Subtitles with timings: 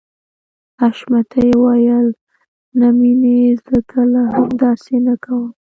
[0.79, 2.07] حشمتي وويل
[2.79, 5.49] نه مينې زه کله هم داسې نه کوم.